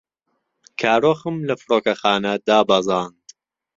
[0.79, 3.23] کارۆخم لە فڕۆکەخانە دابەزاند.